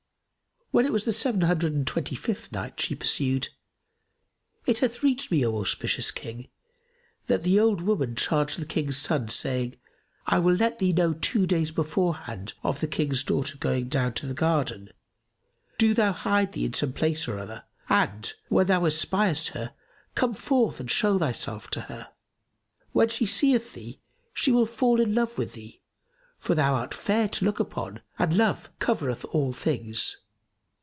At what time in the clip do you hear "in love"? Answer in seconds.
25.01-25.37